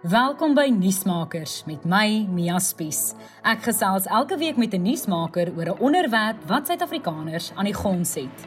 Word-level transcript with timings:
Welkom 0.00 0.54
by 0.56 0.70
Nuusmakers 0.72 1.66
met 1.68 1.82
my 1.84 2.24
Mia 2.24 2.56
Spies. 2.64 3.10
Ek 3.44 3.66
gesels 3.66 4.06
elke 4.08 4.38
week 4.40 4.56
met 4.56 4.72
'n 4.72 4.80
nuusmaker 4.80 5.52
oor 5.52 5.76
'n 5.76 5.78
onderwerp 5.78 6.36
wat 6.48 6.66
Suid-Afrikaners 6.66 7.52
aan 7.54 7.64
die 7.64 7.74
gons 7.74 8.14
het. 8.14 8.46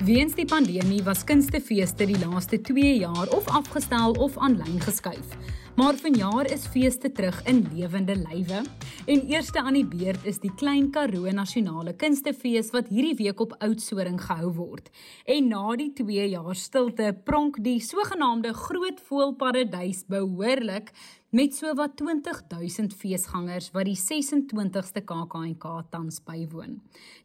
Weens 0.00 0.34
die 0.34 0.46
pandemie 0.46 1.02
was 1.02 1.24
kunstefeeste 1.24 2.06
die 2.06 2.18
laaste 2.18 2.60
2 2.60 2.98
jaar 2.98 3.28
of 3.28 3.48
afgestel 3.48 4.12
of 4.12 4.38
aanlyn 4.38 4.80
geskuif. 4.80 5.36
Maar 5.78 5.94
vanjaar 5.94 6.50
is 6.50 6.66
feeste 6.66 7.12
terug 7.12 7.36
in 7.46 7.60
lewende 7.72 8.16
lywe. 8.16 8.62
En 9.06 9.20
eerste 9.30 9.60
aan 9.62 9.76
die 9.78 9.86
beurt 9.86 10.24
is 10.26 10.40
die 10.42 10.50
Klein 10.58 10.88
Karoo 10.90 11.30
Nasionale 11.30 11.92
Kunstefees 11.94 12.72
wat 12.74 12.88
hierdie 12.90 13.14
week 13.20 13.38
op 13.40 13.54
Oudtshoorn 13.62 14.18
gehou 14.18 14.50
word. 14.56 14.88
En 15.22 15.46
na 15.52 15.76
die 15.78 15.92
2 15.94 16.24
jaar 16.32 16.58
stilte 16.58 17.12
pronk 17.24 17.60
die 17.62 17.76
sogenaamde 17.78 18.56
Groot 18.58 18.98
Voëlparadys 19.06 20.02
behoorlik 20.10 20.90
met 21.30 21.54
sowat 21.54 21.94
20000 22.02 22.98
feesgangers 22.98 23.70
wat 23.70 23.86
die 23.86 23.98
26ste 24.00 25.04
KAKNK 25.06 25.68
tans 25.94 26.18
bywoon. 26.26 26.80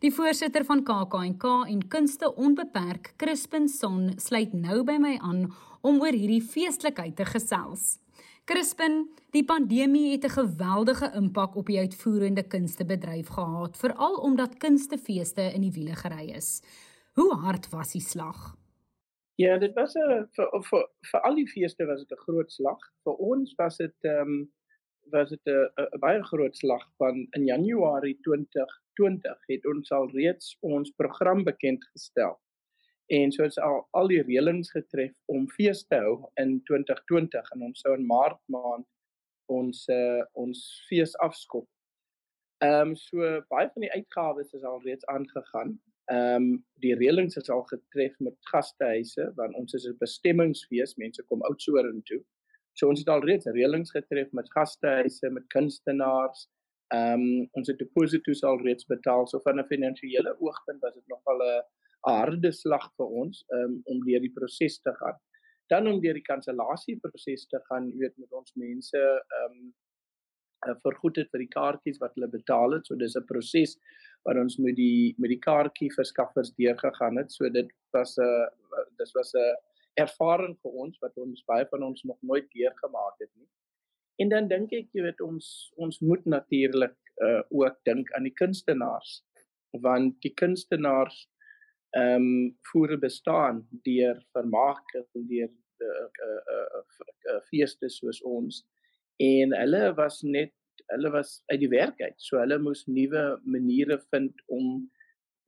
Die 0.05 0.13
voorsitter 0.13 0.69
van 0.69 0.85
KAKNK 0.85 1.49
en 1.73 1.87
Kunste 1.87 2.29
Onbeperk, 2.35 3.15
Crispin 3.17 3.65
Son, 3.67 4.11
sluit 4.21 4.53
nou 4.53 4.83
by 4.85 5.01
my 5.01 5.17
aan 5.25 5.47
om 5.81 5.97
oor 6.05 6.13
hierdie 6.13 6.43
feestelikheid 6.45 7.17
te 7.17 7.25
gesels. 7.33 8.02
Crispin, 8.45 9.05
die 9.31 9.45
pandemie 9.47 10.11
het 10.11 10.25
'n 10.25 10.35
geweldige 10.39 11.11
impak 11.15 11.55
op 11.55 11.65
die 11.65 11.79
uitvoerende 11.79 12.43
kunstebedryf 12.47 13.27
gehad, 13.27 13.77
veral 13.77 14.15
omdat 14.15 14.57
kunstefeeste 14.57 15.41
in 15.41 15.61
die 15.61 15.71
wiele 15.71 15.95
gery 15.95 16.29
is. 16.29 16.61
Hoe 17.13 17.33
hard 17.35 17.69
was 17.69 17.91
die 17.91 18.01
slag? 18.01 18.55
Ja, 19.35 19.57
dit 19.57 19.73
was 19.73 19.95
'n 19.95 20.27
vir 20.35 20.47
vir 20.69 20.89
vir 21.11 21.21
al 21.21 21.35
die 21.35 21.47
feeste 21.47 21.85
was 21.85 21.99
dit 21.99 22.11
'n 22.11 22.23
groot 22.25 22.51
slag. 22.51 22.79
Vir 23.03 23.13
ons 23.13 23.55
was 23.55 23.77
dit 23.77 23.95
ehm 24.01 24.27
um, 24.27 24.51
was 25.11 25.29
dit 25.29 25.45
'n 25.45 25.99
baie 25.99 26.23
groot 26.23 26.57
slag 26.57 26.83
van 26.97 27.27
in 27.31 27.45
Januarie 27.45 28.17
2020 28.21 29.37
het 29.47 29.65
ons 29.65 29.91
al 29.91 30.09
reeds 30.09 30.57
ons 30.59 30.91
program 30.91 31.43
bekend 31.43 31.83
gestel 31.85 32.39
en 33.07 33.31
so 33.31 33.43
het 33.43 33.57
al 33.59 33.87
al 33.91 34.07
die 34.07 34.21
reëlings 34.23 34.71
getref 34.71 35.13
om 35.25 35.49
fees 35.49 35.85
te 35.87 35.95
hou 35.95 36.15
in 36.41 36.61
2020 36.69 37.51
en 37.55 37.61
ons 37.69 37.79
sou 37.79 37.93
in 37.97 38.05
maart 38.07 38.39
maand 38.47 38.87
ons 39.51 39.87
uh, 39.91 40.23
ons 40.39 40.59
fees 40.89 41.15
afskop. 41.25 41.67
Ehm 42.63 42.93
um, 42.93 42.95
so 42.95 43.17
baie 43.51 43.67
van 43.73 43.83
die 43.83 43.91
uitgawes 43.91 44.53
is 44.53 44.63
al 44.63 44.79
reeds 44.85 45.05
aangegaan. 45.05 45.75
Ehm 46.11 46.35
um, 46.35 46.47
die 46.85 46.95
reëlings 46.95 47.35
is 47.41 47.49
al 47.49 47.63
getref 47.71 48.15
met 48.19 48.37
gastehuise 48.51 49.31
want 49.35 49.55
ons 49.55 49.73
is 49.73 49.87
'n 49.87 49.97
bestemmingsfees, 49.99 50.95
mense 50.95 51.23
kom 51.23 51.41
oudsoor 51.41 51.91
toe. 52.09 52.23
So 52.73 52.87
ons 52.89 52.99
het 52.99 53.09
al 53.09 53.21
reeds 53.21 53.45
reëlings 53.45 53.91
getref 53.91 54.31
met 54.31 54.51
gastehuise, 54.51 55.29
met 55.29 55.47
kunstenaars. 55.47 56.47
Ehm 56.93 57.21
um, 57.21 57.47
ons 57.51 57.67
het 57.67 57.77
deposito's 57.77 58.43
al 58.43 58.61
reeds 58.61 58.85
betaal 58.85 59.27
so 59.27 59.39
van 59.39 59.59
'n 59.59 59.67
finansiële 59.67 60.35
oogpunt 60.39 60.81
was 60.81 60.93
dit 60.93 61.07
nogal 61.07 61.43
'n 61.43 61.63
harde 62.07 62.51
slag 62.51 62.89
vir 62.97 63.13
ons 63.23 63.45
um, 63.57 63.77
om 63.91 64.01
deur 64.07 64.23
die 64.23 64.33
proses 64.35 64.79
te 64.81 64.93
gaan. 64.99 65.19
Dan 65.71 65.87
om 65.87 66.01
deur 66.03 66.17
die 66.17 66.27
kansellasie 66.27 66.99
proses 67.03 67.47
te 67.47 67.61
gaan, 67.69 67.87
jy 67.91 68.03
weet 68.03 68.17
met 68.17 68.41
ons 68.41 68.53
mense 68.59 68.99
ehm 68.99 69.57
um, 69.57 69.71
vergoed 70.79 71.17
het 71.19 71.27
vir 71.33 71.41
die 71.43 71.51
kaartjies 71.51 71.97
wat 71.99 72.13
hulle 72.15 72.29
betaal 72.31 72.77
het. 72.77 72.85
So 72.87 72.95
dis 72.95 73.17
'n 73.19 73.25
proses 73.27 73.75
wat 74.23 74.37
ons 74.39 74.57
met 74.59 74.75
die 74.75 75.15
met 75.17 75.29
die 75.29 75.39
kaartjie 75.39 75.91
verskaffers 75.95 76.53
deurgegaan 76.55 77.17
het. 77.17 77.31
So 77.31 77.49
dit 77.49 77.69
was 77.91 78.17
'n 78.17 78.47
dis 78.97 79.11
was 79.13 79.33
'n 79.33 79.55
ervaring 79.99 80.55
vir 80.63 80.71
ons 80.83 80.97
wat 81.01 81.17
ons 81.17 81.43
baie 81.45 81.65
van 81.71 81.83
ons 81.83 82.03
nog 82.03 82.17
nooit 82.21 82.47
deurgemaak 82.55 83.19
het 83.19 83.31
nie. 83.35 83.49
En 84.21 84.29
dan 84.29 84.47
dink 84.47 84.73
ek 84.73 84.89
jy 84.93 85.03
weet 85.03 85.21
ons 85.21 85.73
ons 85.75 85.99
moet 85.99 86.25
natuurlik 86.25 86.97
uh, 87.21 87.41
ook 87.49 87.77
dink 87.85 88.11
aan 88.13 88.23
die 88.23 88.37
kunstenaars 88.41 89.23
want 89.81 90.21
die 90.21 90.33
kunstenaars 90.33 91.27
ehm 91.93 92.25
um, 92.25 92.57
voere 92.71 92.97
bestaan 92.97 93.67
deur 93.85 94.17
vermaak 94.33 94.93
en 94.99 95.27
deur 95.29 95.49
'n 95.49 95.85
uh, 95.85 96.07
uh, 96.27 96.41
uh, 96.55 96.81
uh, 97.33 97.41
feeste 97.49 97.89
soos 97.89 98.21
ons. 98.21 98.65
En 99.17 99.53
hulle 99.53 99.93
was 99.93 100.21
net 100.21 100.53
hulle 100.93 101.09
was 101.11 101.43
uit 101.51 101.59
die 101.59 101.69
werk 101.69 102.01
uit 102.01 102.17
so 102.17 102.39
hulle 102.41 102.57
moes 102.59 102.85
nuwe 102.87 103.23
maniere 103.55 103.99
vind 104.09 104.41
om 104.47 104.89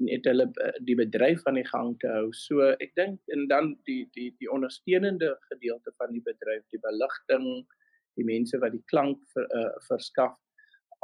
net 0.05 0.27
hulle 0.29 0.45
die 0.87 0.95
bedryf 0.99 1.45
aan 1.47 1.59
die 1.59 1.67
gang 1.67 1.95
te 1.99 2.07
hou. 2.11 2.29
So 2.31 2.69
ek 2.85 2.93
dink 2.99 3.19
en 3.35 3.47
dan 3.47 3.73
die 3.89 4.03
die 4.17 4.29
die 4.39 4.51
ondersteunende 4.51 5.33
gedeelte 5.49 5.93
van 5.97 6.13
die 6.13 6.23
bedryf 6.29 6.63
die 6.75 6.83
beligting 6.87 7.47
die 8.15 8.27
mense 8.27 8.59
wat 8.63 8.71
die 8.71 8.85
klank 8.91 9.19
ver, 9.33 9.47
uh, 9.59 9.71
verskaf 9.89 10.37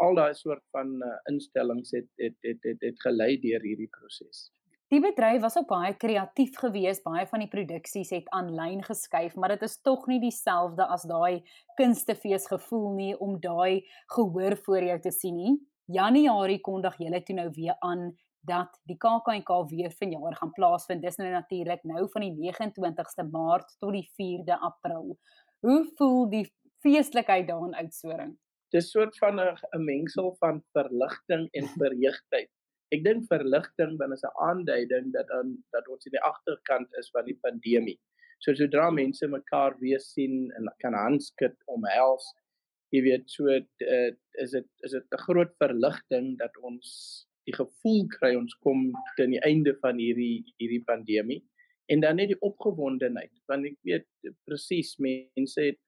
al 0.02 0.16
daai 0.16 0.34
soort 0.38 0.64
van 0.76 0.94
uh, 1.04 1.18
instellings 1.32 1.92
het 1.98 2.10
het 2.22 2.38
het 2.48 2.64
het, 2.64 2.82
het 2.82 3.06
gelei 3.08 3.36
deur 3.42 3.64
hierdie 3.66 3.90
proses 3.98 4.50
Die 4.92 5.00
bedryf 5.00 5.40
was 5.40 5.56
ook 5.56 5.70
baie 5.70 5.94
kreatief 5.96 6.58
geweest. 6.60 7.06
Baie 7.06 7.24
van 7.28 7.40
die 7.40 7.52
produksies 7.52 8.10
het 8.12 8.26
aanlyn 8.36 8.82
geskuif, 8.84 9.38
maar 9.40 9.54
dit 9.54 9.62
is 9.64 9.78
tog 9.88 10.04
nie 10.12 10.20
dieselfde 10.20 10.84
as 10.84 11.06
daai 11.08 11.46
kunstefees 11.80 12.50
gevoel 12.52 12.90
nie 12.98 13.14
om 13.16 13.38
daai 13.40 13.88
gehoor 14.18 14.58
voor 14.66 14.84
jou 14.90 15.00
te 15.00 15.14
sien 15.16 15.40
nie. 15.40 15.54
Januarie 15.96 16.60
kondig 16.60 17.00
julle 17.00 17.24
toe 17.24 17.38
nou 17.40 17.48
weer 17.56 17.80
aan 17.88 18.10
dat 18.52 18.76
die 18.90 19.00
KAKNK 19.00 19.54
weer 19.72 19.96
vanjaar 19.96 20.36
gaan 20.42 20.52
plaasvind. 20.60 21.06
Dis 21.08 21.20
nou 21.22 21.32
natuurlik 21.32 21.88
nou 21.88 22.08
van 22.12 22.28
die 22.28 22.52
29ste 22.52 23.30
Maart 23.32 23.72
tot 23.80 23.96
die 23.96 24.08
4de 24.20 24.60
April. 24.60 25.14
Hoe 25.64 25.86
voel 25.96 26.26
die 26.30 26.48
feestelikheid 26.84 27.48
daarin 27.48 27.76
uitsoring? 27.80 28.36
Dis 28.76 28.92
soort 28.92 29.16
van 29.24 29.40
'n 29.40 29.86
mengsel 29.86 30.36
van 30.40 30.64
verligting 30.76 31.48
en 31.52 31.76
verheugtheid 31.80 32.52
ek 32.92 33.04
dink 33.06 33.28
verligting 33.30 33.98
dan 34.00 34.14
is 34.16 34.24
'n 34.28 34.38
aanduiding 34.48 35.12
dat 35.16 35.28
dan 35.28 35.58
dat 35.72 35.88
ons 35.88 36.06
in 36.06 36.16
die 36.18 36.26
agterkant 36.32 36.90
is 37.00 37.10
van 37.16 37.26
die 37.26 37.38
pandemie. 37.42 38.00
So 38.40 38.54
sodra 38.54 38.90
mense 38.92 39.28
mekaar 39.28 39.78
weer 39.80 40.00
sien 40.00 40.52
en 40.58 40.70
kan 40.84 40.94
handskud 40.94 41.56
omhels, 41.66 42.26
jy 42.92 43.02
weet, 43.02 43.30
so 43.30 43.48
uh, 43.48 44.12
is 44.44 44.52
dit 44.52 44.68
is 44.88 44.92
dit 44.92 45.06
'n 45.12 45.24
groot 45.28 45.54
verligting 45.64 46.38
dat 46.38 46.58
ons 46.58 46.88
die 47.46 47.56
gevoel 47.56 48.08
kry 48.18 48.36
ons 48.36 48.54
kom 48.66 48.92
teen 49.18 49.32
die 49.36 49.46
einde 49.48 49.74
van 49.82 49.98
hierdie 49.98 50.44
hierdie 50.58 50.84
pandemie 50.86 51.42
en 51.94 52.04
dan 52.04 52.16
net 52.16 52.30
die 52.34 52.42
opgewondenheid 52.46 53.34
want 53.52 53.66
ek 53.66 53.78
weet 53.88 54.08
presies 54.46 54.98
mense 55.02 55.62
het 55.62 55.80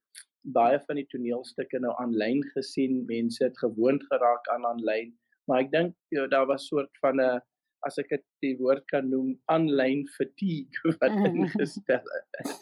baie 0.56 0.80
van 0.86 0.98
die 1.00 1.06
toneelstukke 1.08 1.80
nou 1.80 1.94
aanlyn 2.02 2.42
gesien, 2.52 3.04
mense 3.08 3.44
het 3.44 3.58
gewoond 3.58 4.02
geraak 4.10 4.48
aan 4.52 4.66
aanlyn 4.68 5.14
maar 5.48 5.64
ek 5.64 5.72
dink 5.72 5.96
ja, 6.14 6.26
daar 6.30 6.46
was 6.50 6.68
soort 6.68 6.92
van 7.02 7.20
'n 7.20 7.40
as 7.86 7.98
ek 8.00 8.08
dit 8.14 8.24
die 8.44 8.54
woord 8.60 8.84
kan 8.92 9.08
noem 9.12 9.34
aanlyn 9.52 10.04
fatigue 10.16 10.92
wat 11.00 11.16
ingestel 11.28 12.12
het. 12.16 12.52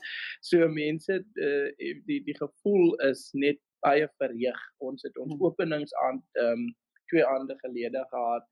So 0.43 0.69
mense 0.69 1.20
uh, 1.22 1.69
die 2.09 2.20
die 2.26 2.37
gevoel 2.38 2.94
is 3.09 3.28
net 3.34 3.60
baie 3.87 4.09
verheug. 4.19 4.62
Ons 4.78 5.06
het 5.06 5.19
ons 5.19 5.34
hmm. 5.34 5.44
openings 5.47 5.94
aan 6.06 6.22
ehm 6.38 6.65
um, 6.65 6.70
twee 7.12 7.25
ander 7.28 7.59
gelede 7.60 8.00
gehad 8.09 8.47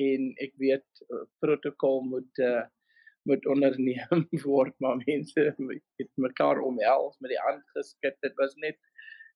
en 0.00 0.30
ek 0.40 0.54
weet 0.62 1.02
uh, 1.12 1.24
protokol 1.44 2.00
moet 2.08 2.40
uh, 2.40 2.64
moet 3.28 3.46
onderneem 3.50 4.22
word 4.46 4.72
maar 4.80 5.02
mense 5.02 5.42
het 5.50 6.10
mekaar 6.22 6.62
omhels 6.64 7.18
met 7.20 7.34
die 7.34 7.42
hand 7.44 7.64
geskit. 7.76 8.16
Dit 8.24 8.38
was 8.40 8.54
net 8.62 8.78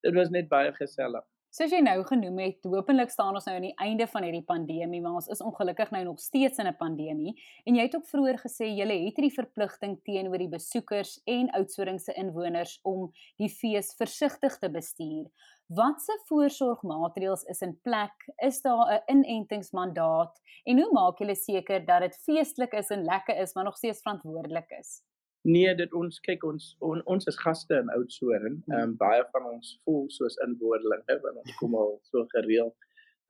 dit 0.07 0.17
was 0.17 0.33
net 0.33 0.49
baie 0.49 0.73
gesellig. 0.79 1.27
Soos 1.51 1.73
jy 1.75 1.81
nou 1.83 1.97
genoem 2.07 2.37
het, 2.45 2.67
hopelik 2.71 3.11
staan 3.11 3.35
ons 3.35 3.49
nou 3.49 3.57
aan 3.59 3.65
die 3.65 3.79
einde 3.83 4.07
van 4.13 4.23
hierdie 4.23 4.45
pandemie, 4.47 5.01
maar 5.03 5.17
ons 5.19 5.27
is 5.35 5.41
ongelukkig 5.43 5.91
nou 5.91 6.05
nog 6.07 6.21
steeds 6.23 6.63
in 6.63 6.69
'n 6.71 6.77
pandemie. 6.79 7.33
En 7.67 7.75
jy 7.75 7.87
het 7.89 7.97
ook 7.97 8.07
vroeër 8.07 8.39
gesê 8.39 8.69
jy 8.71 8.87
het 8.87 9.17
hierdie 9.17 9.35
verpligting 9.35 9.99
teenoor 10.05 10.39
die 10.39 10.49
besoekers 10.49 11.19
en 11.27 11.51
oudtshoornse 11.51 12.15
inwoners 12.15 12.79
om 12.85 13.11
die 13.37 13.49
fees 13.49 13.95
versigtig 13.99 14.59
te 14.59 14.71
bestuur. 14.71 15.27
Watse 15.67 16.15
voorsorgmaatreëls 16.29 17.43
is 17.43 17.63
in 17.63 17.81
plek? 17.83 18.15
Is 18.39 18.63
daar 18.63 18.87
'n 18.87 19.03
inentingsmandaat? 19.17 20.41
En 20.65 20.79
hoe 20.79 20.93
maak 20.93 21.19
julle 21.19 21.35
seker 21.35 21.85
dat 21.85 22.01
dit 22.01 22.17
feestelik 22.17 22.73
is 22.73 22.91
en 22.91 23.05
lekker 23.05 23.37
is, 23.37 23.55
maar 23.55 23.65
nog 23.65 23.77
steeds 23.77 24.03
verantwoordelik 24.03 24.71
is? 24.71 25.03
Nee, 25.49 25.73
dit 25.75 25.93
ons 25.97 26.21
kyk 26.21 26.43
ons 26.45 26.65
on, 26.85 27.01
ons 27.09 27.27
is 27.31 27.39
gaste 27.41 27.77
in 27.83 27.89
Oudtshoorn. 27.97 28.61
Hmm. 28.67 28.75
Ehm 28.75 28.91
um, 28.91 28.97
baie 29.01 29.25
van 29.33 29.47
ons 29.55 29.73
voel 29.85 30.05
soos 30.13 30.37
inwoordelinge 30.47 31.17
want 31.23 31.41
ons 31.45 31.57
kom 31.61 31.77
al 31.81 31.97
so 32.11 32.27
gereeld 32.35 32.77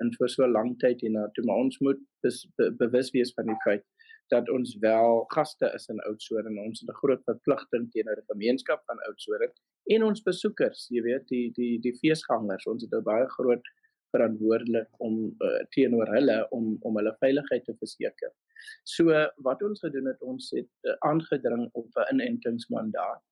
en 0.03 0.11
vir 0.17 0.33
so 0.33 0.47
lank 0.49 0.79
tyd 0.81 1.03
hier 1.05 1.13
na 1.15 1.27
toe, 1.37 1.45
maar 1.45 1.61
ons 1.67 1.77
moet 1.85 1.99
bes, 2.25 2.41
be, 2.57 2.71
bewus 2.81 3.11
wees 3.15 3.35
van 3.37 3.51
die 3.53 3.59
feit 3.67 3.85
dat 4.33 4.49
ons 4.51 4.77
wel 4.83 5.25
gaste 5.35 5.69
is 5.77 5.89
in 5.93 6.01
Oudtshoorn 6.09 6.49
en 6.51 6.59
ons 6.65 6.81
het 6.81 6.91
'n 6.91 7.01
groot 7.03 7.23
verpligting 7.31 7.91
teenoor 7.95 8.19
die 8.19 8.33
gemeenskap 8.33 8.83
van 8.87 9.03
Oudtshoorn 9.09 9.53
en 9.95 10.07
ons 10.09 10.23
besoekers, 10.23 10.89
jy 10.91 11.03
weet, 11.03 11.29
die 11.29 11.53
die 11.55 11.79
die 11.79 11.97
feesgangers. 12.03 12.67
Ons 12.67 12.83
het 12.83 12.93
'n 12.95 13.03
baie 13.05 13.27
groot 13.39 13.65
verantwoordelik 14.15 14.89
om 14.99 15.17
uh, 15.39 15.63
teenoor 15.75 16.09
hulle 16.17 16.39
om 16.51 16.77
om 16.81 16.97
hulle 16.97 17.15
veiligheid 17.21 17.65
te 17.65 17.75
verseker. 17.79 18.33
So 18.85 19.15
wat 19.47 19.63
ons 19.63 19.81
gedoen 19.85 20.07
het, 20.07 20.21
ons 20.23 20.51
het 20.57 20.71
uh, 20.89 20.97
aangedring 21.09 21.69
op 21.73 21.89
'n 21.95 22.15
inentingsmandaat. 22.15 23.23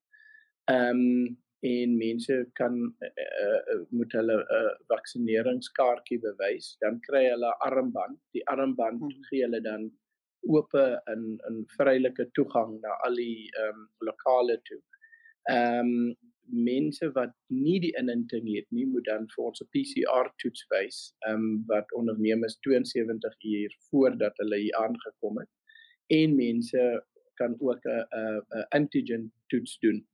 Ehm 0.64 1.04
um, 1.04 1.38
en 1.60 1.96
mense 1.98 2.34
kan 2.52 2.74
uh, 3.02 3.08
uh, 3.44 3.80
moet 3.90 4.12
hulle 4.12 4.36
'n 4.36 4.46
uh, 4.58 4.74
vaksineringskaartjie 4.86 6.20
bewys, 6.20 6.76
dan 6.78 7.00
kry 7.00 7.24
hulle 7.28 7.50
'n 7.50 7.60
armband. 7.68 8.20
Die 8.32 8.46
armband 8.46 9.00
hmm. 9.00 9.24
gee 9.30 9.42
hulle 9.42 9.60
dan 9.60 9.90
oop 10.40 10.72
in 11.12 11.40
in 11.48 11.64
vrylike 11.76 12.30
toegang 12.32 12.80
na 12.80 12.94
al 13.06 13.14
die 13.14 13.50
ehm 13.50 13.74
um, 13.74 13.88
lokale 13.98 14.60
toe. 14.62 14.82
Ehm 15.50 15.78
um, 15.78 16.16
mense 16.50 17.10
wat 17.12 17.32
nie 17.48 17.78
die 17.80 17.92
inenting 18.00 18.48
het 18.54 18.66
nie, 18.70 18.86
moet 18.86 19.04
dan 19.04 19.28
vir 19.34 19.44
ons 19.44 19.62
'n 19.62 19.68
PCR 19.74 20.30
toets 20.42 20.66
wys, 20.72 20.98
ehm 21.28 21.34
um, 21.34 21.64
wat 21.66 21.92
onderneem 21.92 22.44
is 22.44 22.58
72 22.66 23.34
uur 23.44 23.76
voordat 23.90 24.36
hulle 24.36 24.58
hier 24.58 24.76
aangekom 24.76 25.38
het. 25.38 25.50
En 26.08 26.36
mense 26.36 27.04
kan 27.34 27.56
ook 27.60 27.84
'n 27.84 28.04
'n 28.58 28.66
antigen 28.68 29.32
toets 29.48 29.78
doen 29.78 30.06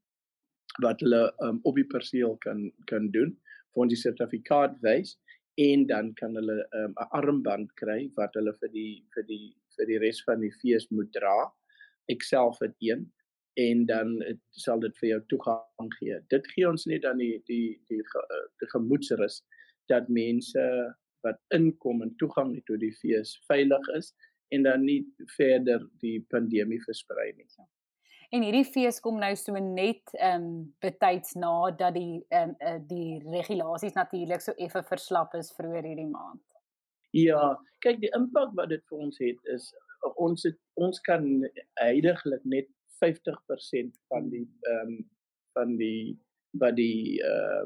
wat 0.82 1.00
hulle 1.00 1.34
um, 1.38 1.60
op 1.62 1.74
die 1.74 1.86
perseel 1.86 2.36
kan 2.36 2.72
kan 2.84 3.10
doen 3.10 3.36
vir 3.72 3.82
ons 3.82 3.92
die 3.92 4.00
sertifikaat 4.00 4.78
wys 4.82 5.18
en 5.54 5.86
dan 5.86 6.14
kan 6.14 6.34
hulle 6.34 6.56
ehm, 6.62 6.90
'n 6.90 7.04
um, 7.04 7.10
armband 7.18 7.74
kry 7.74 8.10
wat 8.16 8.34
hulle 8.34 8.54
vir 8.60 8.70
die 8.72 9.04
vir 9.14 9.26
die 9.26 9.56
vir 9.76 9.86
die 9.86 9.98
res 9.98 10.22
van 10.26 10.40
die 10.40 10.54
fees 10.62 10.88
moet 10.90 11.12
dra. 11.12 11.52
Ek 12.08 12.22
self 12.22 12.58
het 12.58 12.74
een 12.80 13.12
en 13.54 13.86
dan 13.86 14.16
het, 14.26 14.40
sal 14.50 14.80
dit 14.82 14.96
vir 14.98 15.08
jou 15.08 15.20
toegang 15.32 15.90
gee. 15.98 16.18
Dit 16.32 16.46
gee 16.52 16.68
ons 16.68 16.86
net 16.90 17.04
dan 17.06 17.20
die 17.22 17.38
die 17.48 17.78
die 17.90 18.02
die, 18.02 18.42
die 18.62 18.70
gemoedsrus 18.72 19.42
dat 19.92 20.08
mense 20.08 20.64
wat 21.24 21.40
inkom 21.54 22.02
en 22.02 22.14
toegang 22.20 22.54
het 22.54 22.66
tot 22.66 22.80
die 22.82 22.94
fees 23.00 23.36
veilig 23.48 23.88
is 23.96 24.12
en 24.54 24.66
dan 24.66 24.84
nie 24.84 25.00
verder 25.36 25.86
die 26.02 26.18
pandemie 26.30 26.82
versprei 26.84 27.32
nie. 27.32 27.48
Ja. 27.56 27.66
En 28.34 28.42
hierdie 28.42 28.66
fees 28.66 28.98
kom 29.00 29.20
nou 29.22 29.32
so 29.38 29.60
net 29.60 30.10
ehm 30.18 30.42
um, 30.42 30.74
betyds 30.82 31.36
na 31.38 31.70
dat 31.70 31.94
die 31.94 32.24
ehm 32.28 32.54
um, 32.54 32.56
uh, 32.58 32.80
die 32.88 33.20
regulasies 33.30 33.94
natuurlik 33.94 34.42
so 34.42 34.56
effe 34.58 34.82
verslap 34.88 35.34
is 35.38 35.52
vroeër 35.54 35.90
hierdie 35.92 36.10
maand. 36.10 36.42
Ja, 37.14 37.54
kyk 37.86 38.00
die 38.02 38.10
impak 38.16 38.56
wat 38.58 38.72
dit 38.74 38.82
vir 38.90 39.04
ons 39.06 39.20
het 39.22 39.52
is 39.54 39.70
ons 40.20 40.42
het, 40.44 40.56
ons 40.74 40.98
kan 41.06 41.24
heidaglik 41.80 42.42
net 42.44 42.68
50% 43.02 43.98
van 44.12 44.30
die 44.30 44.46
ehm 44.70 44.94
um, 44.94 45.10
van 45.54 45.76
die 45.78 46.18
wat 46.58 46.76
die 46.76 47.22
uh 47.22 47.64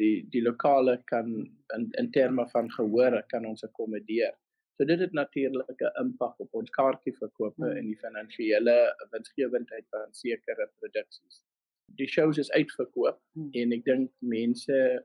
die 0.00 0.26
die 0.32 0.42
lokale 0.42 0.96
kan 1.12 1.32
in 1.76 1.88
in 2.00 2.10
terme 2.10 2.48
van 2.52 2.70
gehoor 2.72 3.22
kan 3.32 3.46
ons 3.46 3.64
akkommodeer. 3.64 4.32
So 4.76 4.86
dit 4.88 5.00
het 5.00 5.12
natuurlik 5.12 5.80
'n 5.80 6.00
impak 6.00 6.40
op 6.40 6.54
ons 6.54 6.70
kaartjieverkope 6.70 7.66
hmm. 7.66 7.76
en 7.76 7.86
die 7.86 7.98
finansiële 8.06 8.76
winsgewendheid 9.10 9.86
van 9.90 10.14
sekere 10.22 10.70
produksies. 10.78 11.42
Die 11.98 12.08
shows 12.08 12.38
is 12.38 12.52
uitverkoop 12.52 13.18
hmm. 13.32 13.50
en 13.52 13.72
ek 13.72 13.84
dink 13.84 14.10
mense 14.18 15.04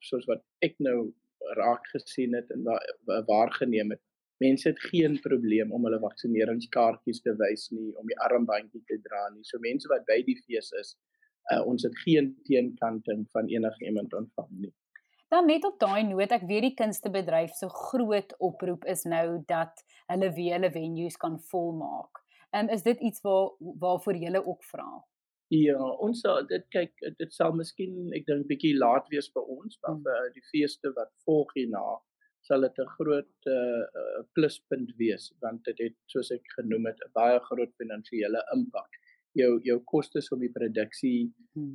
soos 0.00 0.26
wat 0.30 0.44
ek 0.64 0.78
nou 0.78 1.12
raak 1.58 1.86
gesien 1.86 2.34
het 2.34 2.50
en 2.50 2.62
waar, 2.62 2.86
waargeneem 3.26 3.90
het, 3.90 4.02
mense 4.42 4.68
het 4.68 4.80
geen 4.90 5.18
probleem 5.24 5.72
om 5.72 5.84
hulle 5.88 6.00
vaksineringskaartjies 6.02 7.22
te 7.24 7.34
wys 7.40 7.68
nie, 7.72 7.92
om 7.96 8.08
die 8.10 8.18
armbandjie 8.26 8.82
te 8.88 8.98
dra 9.04 9.26
nie. 9.32 9.44
So 9.48 9.60
mense 9.64 9.88
wat 9.92 10.04
by 10.08 10.20
die 10.26 10.36
fees 10.42 10.72
is, 10.80 10.96
uh, 11.52 11.62
ons 11.64 11.86
het 11.86 11.96
geen 12.04 12.34
teenkanting 12.48 13.24
van 13.32 13.48
enigiemand 13.52 14.14
ontvang 14.14 14.52
nie. 14.66 14.74
Dan 15.32 15.48
net 15.50 15.64
op 15.66 15.80
daai 15.82 16.04
noot, 16.06 16.30
ek 16.30 16.46
weet 16.46 16.68
die 16.68 16.76
kunstebedryf 16.78 17.56
se 17.56 17.66
so 17.66 17.88
groot 17.90 18.30
oproep 18.38 18.86
is 18.86 19.02
nou 19.10 19.42
dat 19.50 19.82
hulle 20.12 20.30
weer 20.36 20.54
hulle 20.54 20.70
venues 20.70 21.18
kan 21.18 21.40
volmaak. 21.50 22.22
En 22.54 22.70
is 22.70 22.84
dit 22.86 23.00
iets 23.00 23.24
waar 23.26 23.50
waarvoor 23.58 24.16
julle 24.22 24.44
ook 24.46 24.62
vra? 24.64 24.86
Ja, 25.50 25.78
ons 26.02 26.20
sal 26.22 26.46
dit 26.46 26.64
kyk 26.74 26.94
dit 27.18 27.34
sal 27.34 27.54
miskien 27.54 28.12
ek 28.14 28.26
dink 28.26 28.46
bietjie 28.50 28.74
laat 28.78 29.10
wees 29.10 29.28
vir 29.34 29.50
ons, 29.56 29.78
maar 29.82 29.96
hmm. 29.96 30.06
vir 30.06 30.30
die 30.34 30.46
feeste 30.50 30.90
wat 30.94 31.12
volg 31.26 31.52
hierna 31.58 31.84
sal 32.46 32.66
dit 32.66 32.78
'n 32.78 32.92
groot 32.98 33.48
uh, 33.50 33.84
pluspunt 34.38 34.92
wees 35.02 35.32
want 35.44 35.64
dit 35.64 35.78
het 35.86 35.96
soos 36.12 36.30
ek 36.30 36.46
genoem 36.58 36.86
het 36.90 37.00
'n 37.06 37.12
baie 37.14 37.40
groot 37.48 37.72
finansiële 37.82 38.42
impak. 38.54 38.90
Jou 39.34 39.60
jou 39.62 39.78
kostes 39.92 40.32
om 40.32 40.40
die 40.40 40.52
produksie 40.58 41.32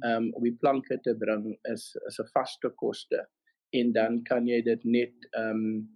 um 0.10 0.34
op 0.34 0.44
die 0.44 0.58
planke 0.64 0.98
te 1.04 1.16
bring 1.16 1.58
is 1.74 1.96
is 2.08 2.20
'n 2.20 2.32
vaste 2.34 2.70
koste. 2.84 3.26
En 3.74 3.92
dan 3.92 4.24
kan 4.24 4.48
jy 4.48 4.62
dit 4.62 4.84
net 4.84 5.28
ehm 5.32 5.66
um, 5.66 5.90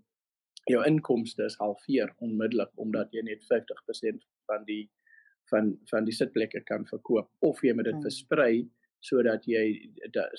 jou 0.65 0.81
inkomste 0.85 1.45
is 1.45 1.57
halveer 1.61 2.13
onmiddellik 2.17 2.71
omdat 2.75 3.11
jy 3.13 3.21
net 3.21 3.43
50% 3.49 4.23
van 4.49 4.63
die 4.65 4.89
van 5.49 5.75
van 5.91 6.05
die 6.05 6.15
sitplekke 6.15 6.63
kan 6.65 6.87
verkoop 6.89 7.29
of 7.39 7.61
jy 7.61 7.73
moet 7.73 7.89
dit 7.91 7.99
hmm. 7.99 8.07
Sodat 9.05 9.45
jy 9.49 9.65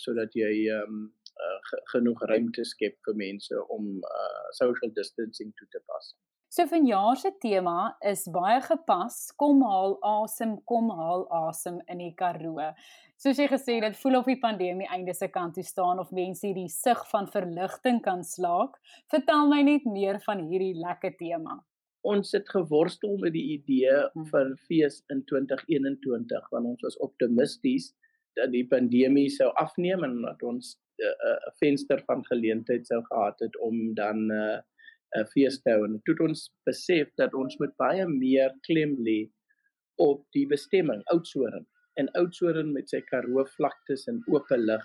sodat 0.02 0.34
jy 0.38 0.52
ehm 0.66 0.98
um, 0.98 1.04
uh, 1.36 1.80
genoeg 1.92 2.22
ruimte 2.30 2.64
skep 2.64 2.96
vir 3.08 3.18
mense 3.18 3.64
om 3.74 3.90
uh, 3.98 4.46
social 4.56 4.92
distancing 4.96 5.52
toe 5.58 5.68
te 5.72 5.82
pas. 5.86 6.14
So 6.48 6.64
vanjaar 6.70 7.18
se 7.20 7.32
tema 7.42 7.96
is 8.06 8.22
baie 8.32 8.60
gepas, 8.64 9.16
kom 9.36 9.60
haal 9.66 9.96
asem, 10.08 10.54
kom 10.70 10.88
haal 10.94 11.26
asem 11.44 11.82
in 11.92 12.00
die 12.00 12.14
Karoo. 12.16 12.70
Soos 13.20 13.40
jy 13.40 13.48
gesê 13.50 13.78
het, 13.82 13.98
voel 13.98 14.20
of 14.20 14.30
die 14.30 14.38
pandemie 14.40 14.88
einde 14.94 15.12
se 15.16 15.28
kant 15.32 15.56
toe 15.56 15.64
staan 15.66 16.00
of 16.00 16.14
mense 16.16 16.46
hierdie 16.46 16.70
sug 16.72 17.02
van 17.10 17.28
verligting 17.32 18.00
kan 18.04 18.24
slaak. 18.24 18.78
Vertel 19.12 19.50
my 19.50 19.62
net 19.66 19.84
meer 19.90 20.20
van 20.24 20.44
hierdie 20.46 20.76
lekker 20.78 21.16
tema. 21.18 21.58
Ons 22.06 22.30
het 22.36 22.48
geworstel 22.54 23.16
met 23.18 23.34
die 23.34 23.44
idee 23.58 23.92
hmm. 24.14 24.28
vir 24.30 24.54
fees 24.68 25.02
in 25.12 25.24
2021 25.28 26.50
want 26.54 26.72
ons 26.72 26.86
was 26.86 27.00
optimisties 27.02 27.90
die 28.52 28.64
pandemie 28.68 29.28
sou 29.32 29.48
afneem 29.60 30.04
en 30.04 30.18
dat 30.24 30.42
ons 30.42 30.74
eh, 31.00 31.06
eh, 31.06 31.12
'n 31.12 31.48
uh, 31.48 31.54
venster 31.60 32.02
van 32.08 32.24
geleentheid 32.24 32.86
sou 32.86 33.02
gehad 33.08 33.40
het 33.40 33.56
om 33.60 33.94
dan 33.94 34.26
'n 34.26 34.32
uh, 34.32 35.24
fees 35.32 35.60
te 35.62 35.70
hou. 35.70 35.84
En 35.84 36.00
toe 36.04 36.14
het 36.14 36.28
ons 36.28 36.52
besef 36.64 37.08
dat 37.16 37.34
ons 37.34 37.58
moet 37.58 37.76
baie 37.76 38.06
meer 38.06 38.52
klem 38.68 38.96
lê 39.08 39.30
op 39.96 40.24
die 40.32 40.46
bestemming. 40.46 41.02
Oudtshoorn. 41.04 41.66
En 41.94 42.10
Oudtshoorn 42.12 42.72
met 42.72 42.88
sy 42.88 43.00
Karoo 43.00 43.44
vlaktes 43.44 44.06
en 44.06 44.22
oop 44.26 44.50
lig 44.50 44.84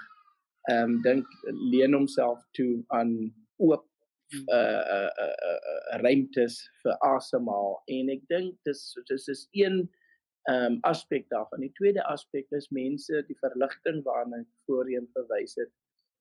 ehm 0.69 0.91
um, 0.91 1.01
dink 1.01 1.25
leen 1.71 1.93
homself 1.93 2.41
toe 2.53 2.83
aan 2.87 3.33
oop 3.57 3.87
uh 4.31 4.81
uh 4.97 5.11
uh, 5.23 5.35
uh 5.51 5.97
ruimtes 6.01 6.61
vir 6.83 6.95
asemhaal. 7.07 7.81
En 7.87 8.11
ek 8.13 8.21
dink 8.29 8.55
dis 8.67 8.83
dis 9.09 9.27
is 9.27 9.47
een 9.51 9.89
ehm 10.49 10.73
um, 10.73 10.79
aspek 10.89 11.27
daarvan. 11.29 11.61
Die 11.61 11.73
tweede 11.77 12.03
aspek 12.09 12.47
is 12.57 12.69
mense 12.69 13.23
die 13.27 13.37
verligting 13.37 14.01
waarna 14.03 14.41
ek 14.41 14.49
voorheen 14.65 15.07
verwys 15.13 15.53
het 15.59 15.69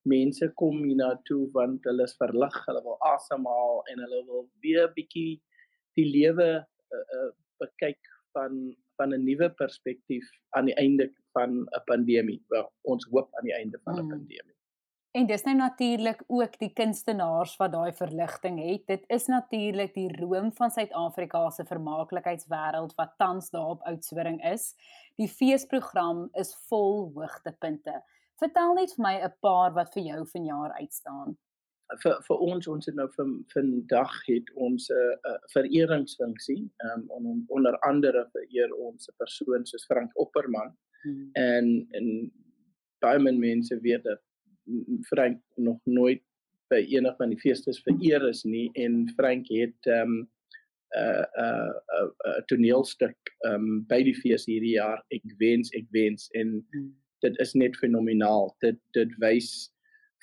mense 0.09 0.49
kom 0.57 0.83
hiernatoe 0.85 1.49
want 1.53 1.85
hulle 1.89 2.05
is 2.09 2.17
verlig, 2.21 2.57
hulle 2.67 2.83
wil 2.85 2.99
asemhaal 3.13 3.83
en 3.93 4.05
hulle 4.05 4.21
wil 4.29 4.47
weer 4.65 4.89
bietjie 4.97 5.41
die 5.99 6.07
lewe 6.09 6.49
uh, 6.61 7.05
uh, 7.19 7.31
bekyk 7.61 8.01
van 8.37 8.77
van 9.01 9.15
'n 9.17 9.25
nuwe 9.25 9.49
perspektief 9.57 10.27
aan 10.57 10.67
die 10.69 10.77
einde 10.77 11.09
van 11.33 11.65
'n 11.65 11.85
pandemie. 11.87 12.41
Wel, 12.49 12.69
ons 12.83 13.07
hoop 13.13 13.29
aan 13.37 13.49
die 13.49 13.57
einde 13.57 13.81
van 13.85 13.97
'n 13.97 14.05
mm. 14.05 14.11
pandemie. 14.11 14.57
En 15.11 15.27
dis 15.27 15.43
nou 15.43 15.57
natuurlik 15.57 16.23
ook 16.27 16.53
die 16.59 16.71
kunstenaars 16.73 17.57
wat 17.59 17.73
daai 17.73 17.93
verligting 17.99 18.61
het. 18.63 18.85
Dit 18.87 19.05
is 19.11 19.27
natuurlik 19.27 19.95
die 19.95 20.11
roem 20.21 20.53
van 20.55 20.71
Suid-Afrika 20.71 21.49
se 21.51 21.67
vermaaklikheidswêreld 21.67 22.95
wat 22.95 23.17
tans 23.19 23.51
daar 23.51 23.75
op 23.75 23.83
Oudtshoorn 23.91 24.39
is. 24.53 24.75
Die 25.19 25.29
feesprogram 25.29 26.29
is 26.39 26.55
vol 26.71 27.11
hoogtepunte. 27.17 27.97
Vertel 28.39 28.75
net 28.79 28.95
vir 28.95 29.03
my 29.09 29.15
'n 29.25 29.35
paar 29.41 29.75
wat 29.75 29.93
vir 29.95 30.03
jou 30.03 30.27
vanjaar 30.27 30.79
uitstaan. 30.79 31.37
Vir 32.03 32.23
vir 32.29 32.39
ons 32.39 32.69
ons 32.69 32.87
het 32.87 32.95
nou 32.95 33.11
van 33.17 33.45
vandag 33.53 34.15
het 34.27 34.55
ons 34.55 34.89
'n 34.91 34.95
uh, 34.95 35.39
vereringsfunksie 35.53 36.71
um, 36.85 37.05
on, 37.09 37.45
onder 37.49 37.79
andere 37.79 38.29
vereer 38.33 38.75
ons 38.75 39.09
'n 39.09 39.17
persoon 39.19 39.67
soos 39.67 39.85
Frank 39.85 40.11
Opperman 40.15 40.77
hmm. 41.03 41.31
en 41.33 41.87
en 41.91 42.33
baie 43.01 43.19
mense 43.19 43.81
weet 43.81 44.05
dat 44.05 44.30
Frank 45.09 45.41
nog 45.57 45.81
nooit 45.85 46.23
by 46.71 46.85
enig 46.87 47.17
van 47.19 47.33
die 47.33 47.41
feestes 47.41 47.83
vereer 47.83 48.29
is 48.29 48.45
nie 48.45 48.71
en 48.75 49.09
Frank 49.17 49.49
het 49.51 49.87
'n 49.87 49.99
um, 50.01 50.15
'n 50.91 51.01
uh, 51.01 51.25
'n 51.25 51.45
uh, 51.45 51.73
uh, 51.99 52.11
uh, 52.29 52.41
toneelstuk 52.47 53.19
um, 53.47 53.85
by 53.87 54.03
die 54.03 54.15
fees 54.15 54.47
hierdie 54.47 54.77
jaar 54.79 55.05
ek 55.11 55.23
wens 55.39 55.71
ek 55.75 55.87
wens 55.91 56.31
en 56.35 56.59
hmm 56.73 56.91
dit 57.21 57.37
is 57.39 57.53
net 57.53 57.77
fenomenaal. 57.77 58.51
Dit 58.65 58.81
dit 58.97 59.13
wys 59.23 59.51